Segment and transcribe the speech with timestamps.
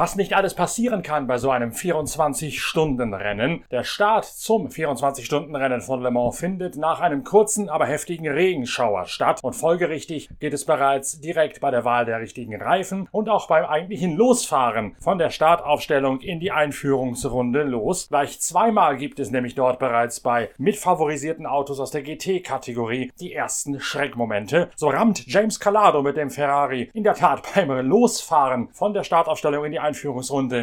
[0.00, 3.64] Was nicht alles passieren kann bei so einem 24-Stunden-Rennen.
[3.70, 9.40] Der Start zum 24-Stunden-Rennen von Le Mans findet nach einem kurzen, aber heftigen Regenschauer statt
[9.42, 13.66] und folgerichtig geht es bereits direkt bei der Wahl der richtigen Reifen und auch beim
[13.66, 18.08] eigentlichen Losfahren von der Startaufstellung in die Einführungsrunde los.
[18.08, 23.78] Gleich zweimal gibt es nämlich dort bereits bei mitfavorisierten Autos aus der GT-Kategorie die ersten
[23.80, 24.70] Schreckmomente.
[24.76, 29.66] So rammt James Calado mit dem Ferrari in der Tat beim Losfahren von der Startaufstellung
[29.66, 29.89] in die Einführungsrunde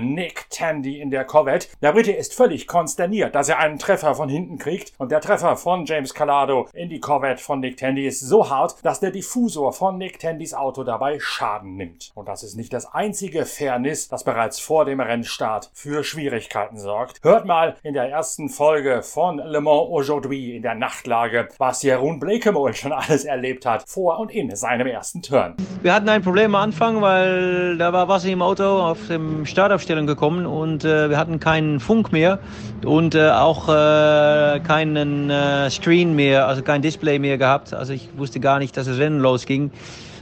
[0.02, 1.68] Nick Tandy in der Corvette.
[1.82, 5.58] Der Brite ist völlig konsterniert, dass er einen Treffer von hinten kriegt und der Treffer
[5.58, 9.74] von James Calado in die Corvette von Nick Tandy ist so hart, dass der Diffusor
[9.74, 12.12] von Nick Tandys Auto dabei Schaden nimmt.
[12.16, 17.24] Und das ist nicht das einzige Fairness, das bereits vor dem Rennstart für Schwierigkeiten sorgt.
[17.24, 22.20] Hört mal in der ersten Folge von Le Mans Aujourd'hui in der Nachtlage, was Jeroen
[22.20, 25.56] Blekemol schon alles erlebt hat, vor und in seinem ersten Turn.
[25.82, 30.08] Wir hatten ein Problem am Anfang, weil da war Wasser im Auto auf dem Startaufstellung
[30.08, 32.40] gekommen und äh, wir hatten keinen Funk mehr
[32.86, 37.74] und äh, auch äh, keinen äh, Screen mehr, also kein Display mehr gehabt.
[37.74, 39.72] Also ich wusste gar nicht, dass das Rennen losging.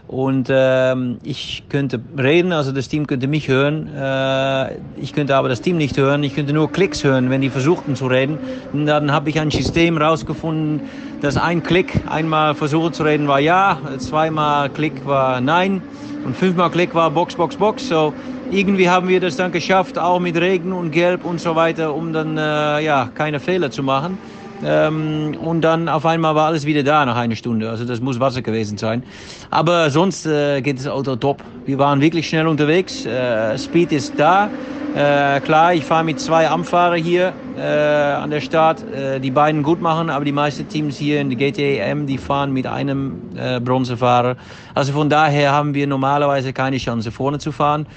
[0.08, 3.90] Und ähm, ich könnte reden, also das Team könnte mich hören.
[3.96, 6.24] Äh, ich könnte aber das Team nicht hören.
[6.24, 8.38] Ich könnte nur Klicks hören, wenn die versuchten zu reden.
[8.72, 10.82] Und dann habe ich ein System rausgefunden,
[11.22, 15.82] dass ein Klick, einmal versuchen zu reden war ja, zweimal Klick war nein
[16.24, 17.88] und fünfmal Klick war Box, Box, Box.
[17.88, 18.14] So
[18.52, 22.14] irgendwie haben wir das dann geschafft, auch mit Regen und Gelb und so weiter, um
[22.14, 24.20] dann äh, ja keine Fehler zu machen.
[24.66, 27.70] Ähm, und dann auf einmal war alles wieder da nach einer Stunde.
[27.70, 29.04] Also das muss Wasser gewesen sein.
[29.52, 31.44] Aber sonst äh, geht das Auto top.
[31.66, 33.06] Wir waren wirklich schnell unterwegs.
[33.06, 34.50] Äh, Speed ist da.
[34.96, 39.64] Äh, klar, ich fahre mit zwei Amfahrer hier äh, an der Start, äh, die beiden
[39.64, 43.60] gut machen, aber die meisten Teams hier in der GTM, die fahren mit einem äh,
[43.60, 44.36] Bronzefahrer.
[44.74, 47.88] Also von daher haben wir normalerweise keine Chance vorne zu fahren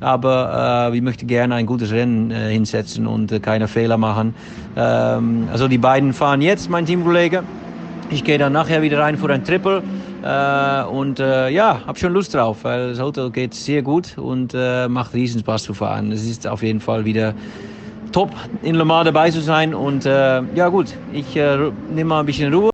[0.00, 4.34] aber äh, wir möchten gerne ein gutes Rennen äh, hinsetzen und äh, keine Fehler machen.
[4.76, 7.42] Ähm, also die beiden fahren jetzt, mein Teamkollege.
[8.10, 9.82] Ich gehe dann nachher wieder rein für ein Triple
[10.22, 14.54] äh, und äh, ja, habe schon Lust drauf, weil das Auto geht sehr gut und
[14.54, 16.12] äh, macht riesen Spaß zu fahren.
[16.12, 17.34] Es ist auf jeden Fall wieder
[18.12, 18.30] top
[18.62, 21.56] in Le Mans dabei zu sein und äh, ja gut, ich äh,
[21.90, 22.70] nehme mal ein bisschen Ruhe.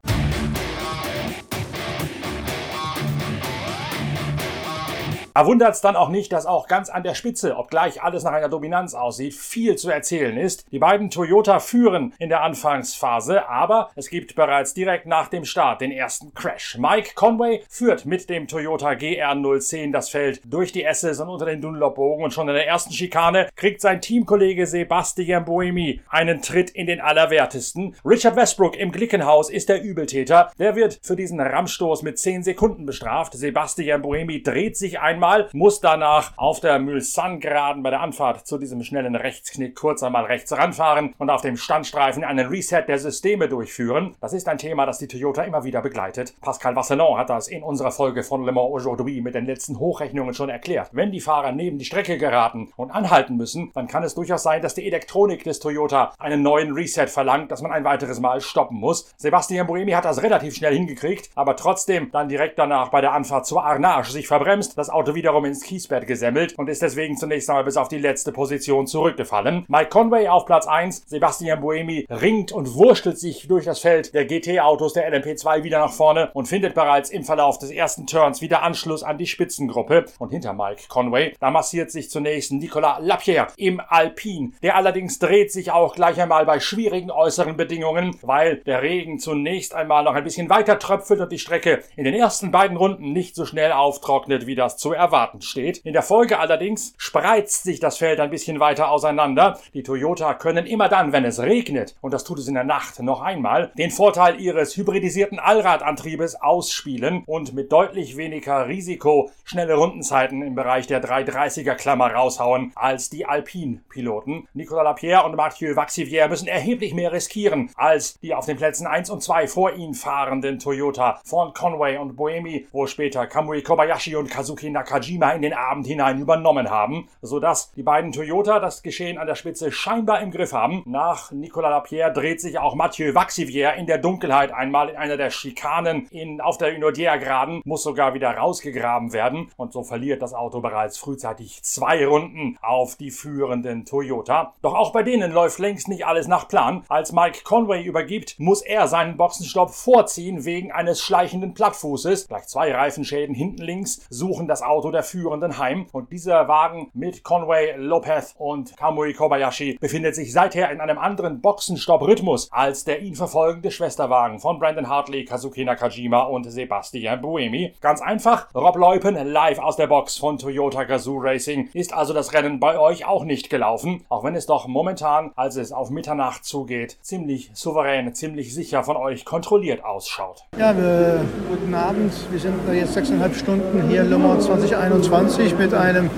[5.36, 8.30] Da wundert es dann auch nicht, dass auch ganz an der Spitze, obgleich alles nach
[8.30, 10.64] einer Dominanz aussieht, viel zu erzählen ist.
[10.70, 15.80] Die beiden Toyota führen in der Anfangsphase, aber es gibt bereits direkt nach dem Start
[15.80, 16.78] den ersten Crash.
[16.78, 21.60] Mike Conway führt mit dem Toyota GR010 das Feld durch die Esses und unter den
[21.60, 26.86] Dunlop-Bogen und schon in der ersten Schikane kriegt sein Teamkollege Sebastian Boemi einen Tritt in
[26.86, 27.96] den Allerwertesten.
[28.04, 30.52] Richard Westbrook im Glickenhaus ist der Übeltäter.
[30.60, 33.32] Der wird für diesen Rammstoß mit 10 Sekunden bestraft.
[33.32, 38.58] Sebastian Boemi dreht sich einmal einmal, muss danach auf der Mulsanne-Geraden bei der Anfahrt zu
[38.58, 43.48] diesem schnellen Rechtsknick kurz einmal rechts ranfahren und auf dem Standstreifen einen Reset der Systeme
[43.48, 44.14] durchführen.
[44.20, 46.34] Das ist ein Thema, das die Toyota immer wieder begleitet.
[46.42, 50.34] Pascal Vasselon hat das in unserer Folge von Le Mans Aujourd'hui mit den letzten Hochrechnungen
[50.34, 50.90] schon erklärt.
[50.92, 54.60] Wenn die Fahrer neben die Strecke geraten und anhalten müssen, dann kann es durchaus sein,
[54.60, 58.78] dass die Elektronik des Toyota einen neuen Reset verlangt, dass man ein weiteres Mal stoppen
[58.78, 59.14] muss.
[59.16, 63.46] Sebastian Buemi hat das relativ schnell hingekriegt, aber trotzdem dann direkt danach bei der Anfahrt
[63.46, 67.64] zur Arnage sich verbremst, das Auto wiederum ins Kiesbett gesemmelt und ist deswegen zunächst einmal
[67.64, 69.64] bis auf die letzte Position zurückgefallen.
[69.69, 74.26] Mike Conway auf Platz 1, Sebastian Buemi ringt und wurschtelt sich durch das Feld der
[74.26, 78.62] GT-Autos der LMP2 wieder nach vorne und findet bereits im Verlauf des ersten Turns wieder
[78.62, 80.06] Anschluss an die Spitzengruppe.
[80.19, 84.52] Und hinter Mike Conway, da massiert sich zunächst Nicolas Lapierre im Alpine.
[84.62, 89.75] Der allerdings dreht sich auch gleich einmal bei schwierigen äußeren Bedingungen, weil der Regen zunächst
[89.75, 93.34] einmal noch ein bisschen weiter tröpfelt und die Strecke in den ersten beiden Runden nicht
[93.34, 95.78] so schnell auftrocknet, wie das zu erwarten erwarten steht.
[95.84, 99.58] In der Folge allerdings spreizt sich das Feld ein bisschen weiter auseinander.
[99.74, 103.00] Die Toyota können immer dann, wenn es regnet, und das tut es in der Nacht
[103.00, 110.42] noch einmal, den Vorteil ihres hybridisierten Allradantriebes ausspielen und mit deutlich weniger Risiko schnelle Rundenzeiten
[110.42, 114.48] im Bereich der 330er Klammer raushauen als die Alpine-Piloten.
[114.54, 119.10] Nicolas Lapierre und Mathieu Vaxivier müssen erheblich mehr riskieren als die auf den Plätzen 1
[119.10, 124.30] und 2 vor ihnen fahrenden Toyota von Conway und Boemi, wo später Kamui Kobayashi und
[124.30, 129.19] Kazuki Nakajima Nakajima in den Abend hinein übernommen haben, sodass die beiden Toyota das Geschehen
[129.19, 130.82] an der Spitze scheinbar im Griff haben.
[130.87, 135.31] Nach Nicolas Lapierre dreht sich auch Mathieu Vaxivier in der Dunkelheit einmal in einer der
[135.31, 140.61] Schikanen in, auf der Unodier-Graden, muss sogar wieder rausgegraben werden und so verliert das Auto
[140.61, 144.55] bereits frühzeitig zwei Runden auf die führenden Toyota.
[144.62, 146.85] Doch auch bei denen läuft längst nicht alles nach Plan.
[146.88, 152.29] Als Mike Conway übergibt, muss er seinen Boxenstopp vorziehen wegen eines schleichenden Plattfußes.
[152.29, 156.91] Gleich zwei Reifenschäden hinten links suchen das Auto Auto der Führenden heim und dieser Wagen
[156.94, 163.00] mit Conway Lopez und Kamui Kobayashi befindet sich seither in einem anderen Boxenstopp-Rhythmus als der
[163.00, 167.73] ihn verfolgende Schwesterwagen von Brandon Hartley, Kazuki Nakajima und Sebastian Buemi.
[167.81, 172.32] Ganz einfach, Rob Leupen live aus der Box von Toyota Gazoo Racing ist also das
[172.32, 176.44] Rennen bei euch auch nicht gelaufen, auch wenn es doch momentan, als es auf Mitternacht
[176.44, 180.43] zugeht, ziemlich souverän, ziemlich sicher von euch kontrolliert ausschaut.
[180.59, 182.12] Ja, wir, guten Abend.
[182.32, 186.11] Wir sind jetzt sechseinhalb Stunden hier in Le Mans 2021 mit einem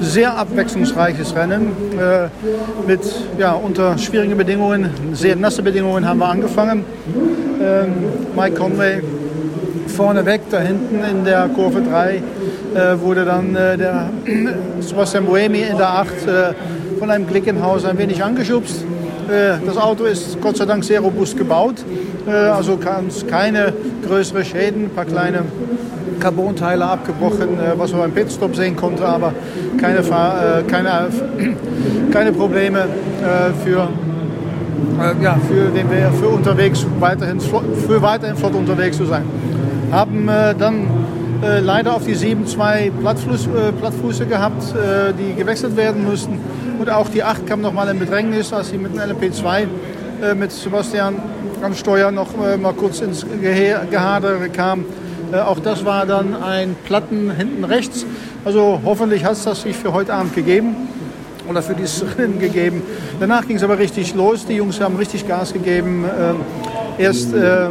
[0.00, 1.72] sehr abwechslungsreiches Rennen.
[1.98, 2.28] Äh,
[2.86, 3.00] mit
[3.38, 6.84] ja, unter schwierigen Bedingungen, sehr nasse Bedingungen haben wir angefangen.
[7.60, 7.92] Ähm,
[8.36, 9.02] Mike Conway
[9.86, 12.16] vorne weg, da hinten in der Kurve 3
[12.74, 14.10] äh, wurde dann äh, der
[14.80, 16.54] Sebastian Boemi in der 8 äh,
[16.98, 18.84] von einem Glickenhaus ein wenig angeschubst.
[19.28, 21.76] Äh, das Auto ist Gott sei Dank sehr robust gebaut,
[22.26, 23.72] äh, also keine
[24.06, 25.42] größeren Schäden, ein paar kleine
[26.18, 29.32] Carbonteile abgebrochen, äh, was man beim Pitstop sehen konnte, aber
[29.80, 30.02] keine,
[30.66, 31.08] keine,
[32.12, 32.86] keine Probleme
[33.64, 33.88] für,
[35.22, 35.86] ja, für, den,
[36.20, 39.22] für unterwegs weiterhin, für weiterhin flott unterwegs zu sein.
[39.90, 40.26] Haben
[40.58, 40.86] dann
[41.42, 43.48] leider auf die 7-2 Plattfuß,
[43.80, 44.62] Plattfuße gehabt,
[45.18, 46.38] die gewechselt werden mussten.
[46.78, 49.66] Und auch die 8 kam noch mal in Bedrängnis, als sie mit dem LMP2
[50.22, 51.16] äh, mit Sebastian
[51.62, 54.84] am Steuer noch äh, mal kurz ins Gehadere kam.
[55.32, 58.06] Äh, auch das war dann ein Platten hinten rechts.
[58.44, 60.76] Also hoffentlich hat es das sich für heute Abend gegeben
[61.48, 62.82] oder für dieses Rennen gegeben.
[63.18, 64.46] Danach ging es aber richtig los.
[64.46, 66.04] Die Jungs haben richtig Gas gegeben.
[66.04, 66.36] Ähm,
[66.98, 67.66] erst, äh,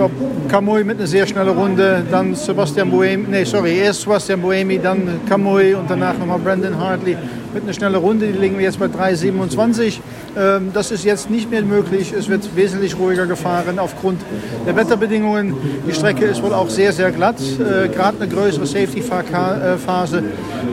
[0.00, 0.14] glaube,
[0.48, 5.20] Kamui mit einer sehr schnellen Runde, dann Sebastian Buemi, nee, sorry, erst Sebastian Buemi, dann
[5.28, 7.18] Kamui und danach nochmal Brandon Hartley
[7.52, 8.28] mit einer schnellen Runde.
[8.28, 9.98] Die liegen jetzt bei 3,27.
[10.38, 12.14] Ähm, das ist jetzt nicht mehr möglich.
[12.18, 14.22] Es wird wesentlich ruhiger gefahren aufgrund
[14.66, 15.54] der Wetterbedingungen.
[15.86, 17.36] Die Strecke ist wohl auch sehr, sehr glatt.
[17.38, 20.22] Äh, Gerade eine größere Safety-Phase,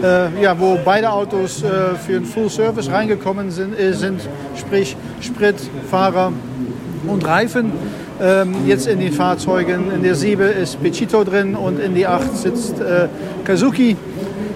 [0.03, 4.21] äh, ja, wo beide Autos äh, für einen Full Service reingekommen sind, sind
[4.55, 5.55] sprich Sprit,
[5.91, 6.31] Fahrer
[7.05, 7.71] und Reifen.
[8.19, 9.91] Ähm, jetzt in den Fahrzeugen.
[9.93, 13.07] In der 7 ist Pechito drin und in die 8 sitzt äh,
[13.43, 13.95] Kazuki.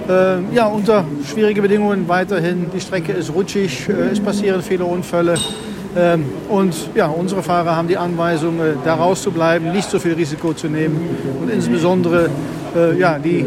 [0.10, 2.66] Äh, ja, unter schwierigen Bedingungen weiterhin.
[2.74, 5.36] Die Strecke ist rutschig, äh, es passieren viele Unfälle.
[5.96, 10.54] Ähm, und ja, unsere Fahrer haben die Anweisung, äh, da rauszubleiben, nicht so viel Risiko
[10.54, 10.98] zu nehmen
[11.42, 12.30] und insbesondere
[12.76, 13.46] äh, ja, die,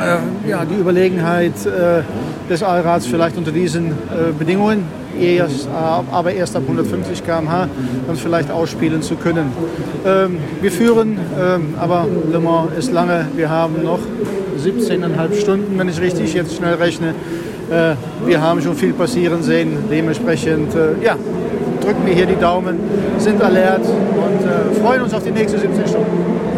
[0.00, 2.02] äh, ja, die Überlegenheit äh,
[2.48, 3.92] des Allrads vielleicht unter diesen
[4.38, 4.84] Bedingungen
[5.20, 7.68] erst, aber erst ab 150 km/h
[8.06, 9.52] dann vielleicht ausspielen zu können.
[10.04, 13.26] Ähm, wir führen, ähm, aber Le Mans ist lange.
[13.34, 14.00] Wir haben noch
[14.62, 17.14] 17,5 Stunden, wenn ich richtig jetzt schnell rechne.
[17.70, 17.94] Äh,
[18.26, 19.76] wir haben schon viel passieren sehen.
[19.90, 21.16] Dementsprechend, äh, ja,
[21.82, 22.78] drücken wir hier die Daumen,
[23.18, 26.53] sind alert und äh, freuen uns auf die nächsten 17 Stunden.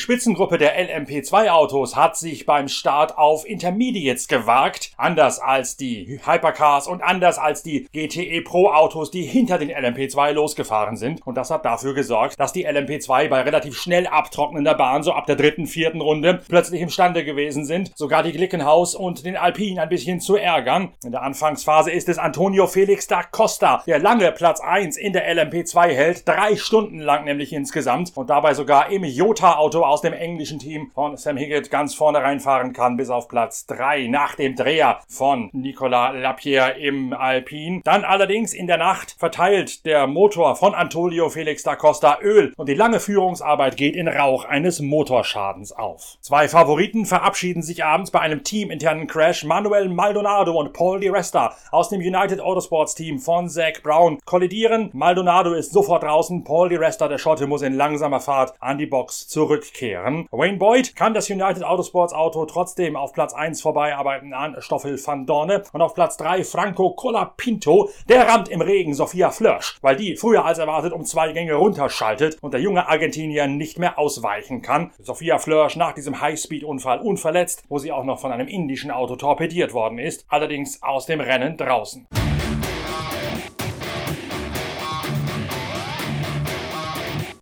[0.00, 7.02] Spitzengruppe der LMP2-Autos hat sich beim Start auf Intermediates gewagt, anders als die Hypercars und
[7.02, 11.24] anders als die GTE Pro-Autos, die hinter den LMP2 losgefahren sind.
[11.26, 15.26] Und das hat dafür gesorgt, dass die LMP2 bei relativ schnell abtrocknender Bahn so ab
[15.26, 19.88] der dritten, vierten Runde plötzlich imstande gewesen sind, sogar die Glickenhaus und den Alpin ein
[19.88, 20.92] bisschen zu ärgern.
[21.04, 25.30] In der Anfangsphase ist es Antonio Felix da Costa, der lange Platz 1 in der
[25.34, 30.12] LMP2 hält, drei Stunden lang nämlich insgesamt und dabei sogar im Jota-Auto Auto aus dem
[30.12, 34.54] englischen Team von Sam Higgett ganz vorne reinfahren kann, bis auf Platz 3 nach dem
[34.54, 37.80] Dreher von Nicolas Lapierre im Alpin.
[37.82, 42.68] Dann allerdings in der Nacht verteilt der Motor von Antonio Felix da Costa Öl und
[42.68, 46.18] die lange Führungsarbeit geht in Rauch eines Motorschadens auf.
[46.20, 49.42] Zwei Favoriten verabschieden sich abends bei einem teaminternen Crash.
[49.42, 54.90] Manuel Maldonado und Paul Di Resta aus dem United Autosports Team von Zach Brown kollidieren.
[54.92, 56.44] Maldonado ist sofort draußen.
[56.44, 60.26] Paul Di Resta, der Schotte, muss in langsamer Fahrt an die Box zurück zurückkehren.
[60.30, 65.26] Wayne Boyd kann das United Autosports Auto trotzdem auf Platz 1 vorbeiarbeiten an Stoffel van
[65.26, 67.90] Dorne und auf Platz 3 Franco Colapinto.
[68.08, 72.38] Der rammt im Regen Sophia Flörsch, weil die früher als erwartet um zwei Gänge runterschaltet
[72.40, 74.92] und der junge Argentinier nicht mehr ausweichen kann.
[74.98, 79.72] Sophia Flörsch nach diesem Highspeed-Unfall unverletzt, wo sie auch noch von einem indischen Auto torpediert
[79.72, 82.06] worden ist, allerdings aus dem Rennen draußen.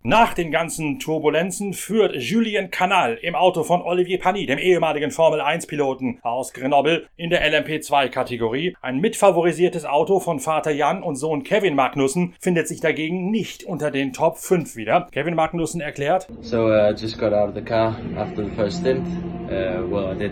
[0.03, 6.19] Nach den ganzen Turbulenzen führt Julien Canal im Auto von Olivier Panis, dem ehemaligen Formel-1-Piloten
[6.21, 8.77] aus Grenoble, in der LMP2-Kategorie.
[8.81, 13.91] Ein mitfavorisiertes Auto von Vater Jan und Sohn Kevin Magnussen findet sich dagegen nicht unter
[13.91, 15.09] den Top 5 wieder.
[15.11, 19.05] Kevin Magnussen erklärt: So, uh, just got out of the car after the first stint.
[19.49, 20.31] Uh, well, I did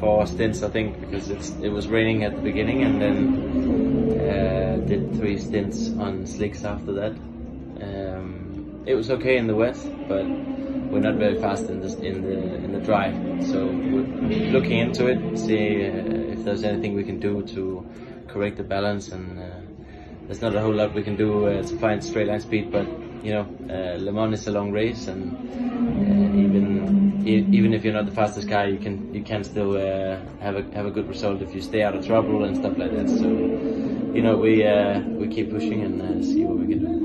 [0.00, 5.14] four stints, I think, because it was raining at the beginning and then uh, did
[5.16, 7.12] three stints on slicks after that.
[7.80, 8.43] Um,
[8.86, 9.76] it was okay in the wet,
[10.08, 10.24] but
[10.90, 13.10] we're not very fast in the in the in the dry.
[13.40, 17.86] So we're looking into it, see uh, if there's anything we can do to
[18.28, 19.08] correct the balance.
[19.08, 19.44] And uh,
[20.26, 22.86] there's not a whole lot we can do uh, to find straight line speed, but
[23.22, 27.94] you know, uh, Le Mans is a long race, and uh, even even if you're
[27.94, 31.08] not the fastest guy, you can you can still uh, have a have a good
[31.08, 33.08] result if you stay out of trouble and stuff like that.
[33.08, 33.28] So,
[34.14, 37.03] you know, we uh, we keep pushing and see what we can do.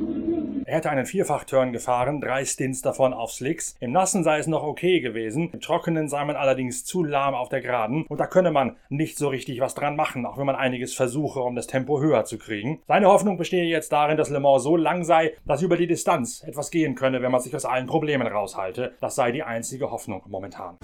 [0.70, 3.76] Er hätte einen Vierfach-Turn gefahren, drei Stints davon auf Slicks.
[3.80, 7.50] Im Nassen sei es noch okay gewesen, im Trockenen sei man allerdings zu lahm auf
[7.50, 10.56] der Geraden und da könne man nicht so richtig was dran machen, auch wenn man
[10.56, 12.84] einiges versuche, um das Tempo höher zu kriegen.
[12.88, 16.44] Seine Hoffnung bestehe jetzt darin, dass Le Mans so lang sei, dass über die Distanz
[16.44, 18.94] etwas gehen könne, wenn man sich aus allen Problemen raushalte.
[19.02, 20.78] Das sei die einzige Hoffnung momentan.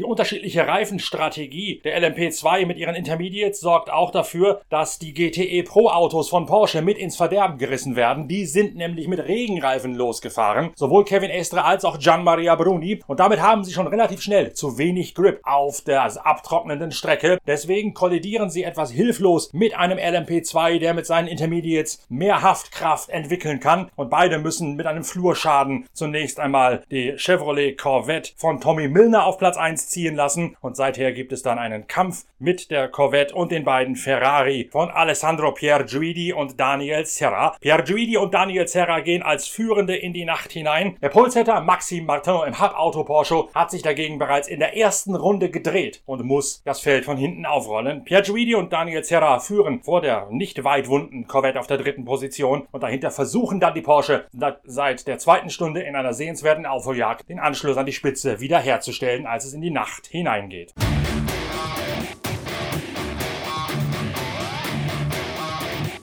[0.00, 5.90] Die unterschiedliche Reifenstrategie der LMP2 mit ihren Intermediates sorgt auch dafür, dass die GTE Pro
[5.90, 8.26] Autos von Porsche mit ins Verderben gerissen werden.
[8.26, 10.70] Die sind nämlich mit Regenreifen losgefahren.
[10.74, 13.02] Sowohl Kevin Estre als auch Gian Maria Bruni.
[13.08, 17.36] Und damit haben sie schon relativ schnell zu wenig Grip auf der abtrocknenden Strecke.
[17.46, 23.60] Deswegen kollidieren sie etwas hilflos mit einem LMP2, der mit seinen Intermediates mehr Haftkraft entwickeln
[23.60, 23.90] kann.
[23.96, 29.36] Und beide müssen mit einem Flurschaden zunächst einmal die Chevrolet Corvette von Tommy Milner auf
[29.36, 33.52] Platz 1 ziehen lassen und seither gibt es dann einen Kampf mit der Corvette und
[33.52, 37.56] den beiden Ferrari von Alessandro Pierguidi und Daniel Serra.
[37.60, 40.96] Pierguidi und Daniel Serra gehen als Führende in die Nacht hinein.
[41.02, 45.50] Der Polsetter Maxime Martin im Hub-Auto Porsche hat sich dagegen bereits in der ersten Runde
[45.50, 48.04] gedreht und muss das Feld von hinten aufrollen.
[48.04, 52.66] Pierguidi und Daniel Serra führen vor der nicht weit wunden Corvette auf der dritten Position
[52.70, 54.26] und dahinter versuchen dann die Porsche
[54.64, 59.44] seit der zweiten Stunde in einer sehenswerten Aufholjagd den Anschluss an die Spitze wiederherzustellen, als
[59.44, 59.79] es in die Nacht
[60.10, 60.74] hineingeht.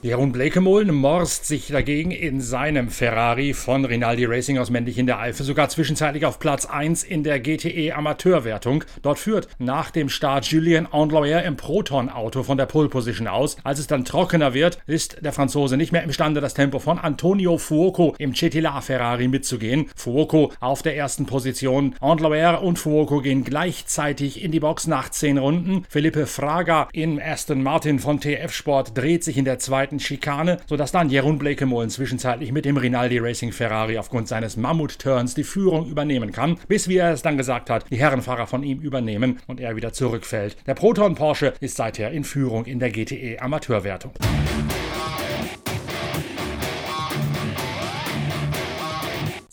[0.08, 5.18] Jeroen Blekemolen morst sich dagegen in seinem Ferrari von Rinaldi Racing aus Männlich in der
[5.18, 8.84] Eifel sogar zwischenzeitlich auf Platz 1 in der GTE Amateurwertung.
[9.02, 13.58] Dort führt nach dem Start Julien Andloyer im Proton-Auto von der Pole Position aus.
[13.64, 17.58] Als es dann trockener wird, ist der Franzose nicht mehr imstande, das Tempo von Antonio
[17.58, 19.90] Fuoco im Cetilar Ferrari mitzugehen.
[19.94, 21.94] Fuoco auf der ersten Position.
[22.00, 25.84] Andloyer und Fuoco gehen gleichzeitig in die Box nach 10 Runden.
[25.90, 30.92] Felipe Fraga in Aston Martin von TF Sport dreht sich in der zweiten Schikane, sodass
[30.92, 36.32] dann Jeroen Blekemolen zwischenzeitlich mit dem Rinaldi Racing Ferrari aufgrund seines Mammut-Turns die Führung übernehmen
[36.32, 39.76] kann, bis, wie er es dann gesagt hat, die Herrenfahrer von ihm übernehmen und er
[39.76, 40.56] wieder zurückfällt.
[40.66, 44.12] Der Proton Porsche ist seither in Führung in der GTE Amateurwertung.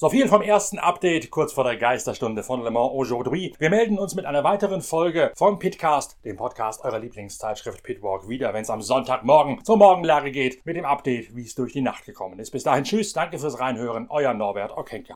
[0.05, 3.55] So viel vom ersten Update kurz vor der Geisterstunde von Le Mans Aujourd'hui.
[3.57, 8.53] Wir melden uns mit einer weiteren Folge vom Pitcast, dem Podcast eurer Lieblingszeitschrift Pitwalk, wieder,
[8.53, 12.05] wenn es am Sonntagmorgen zur Morgenlage geht, mit dem Update, wie es durch die Nacht
[12.05, 12.51] gekommen ist.
[12.51, 15.15] Bis dahin, tschüss, danke fürs Reinhören, euer Norbert Okenka.